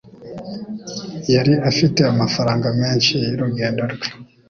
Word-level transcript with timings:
Yari 1.33 1.53
afite 1.69 1.99
amafaranga 2.11 2.67
menshi 2.81 3.13
y'urugendo 3.27 3.81
rwe. 3.93 4.07